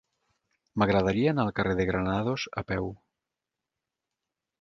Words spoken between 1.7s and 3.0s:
de Granados a peu.